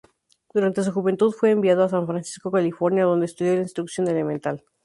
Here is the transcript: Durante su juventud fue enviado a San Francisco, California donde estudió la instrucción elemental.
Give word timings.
Durante 0.51 0.81
su 0.83 0.91
juventud 0.93 1.31
fue 1.31 1.51
enviado 1.51 1.83
a 1.83 1.89
San 1.89 2.07
Francisco, 2.07 2.49
California 2.49 3.03
donde 3.05 3.27
estudió 3.27 3.53
la 3.53 3.61
instrucción 3.61 4.07
elemental. 4.07 4.63